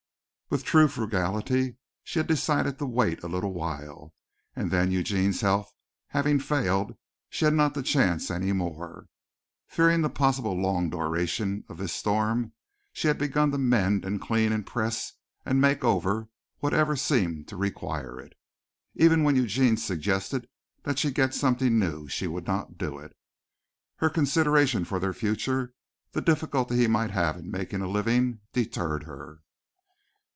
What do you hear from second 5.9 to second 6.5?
having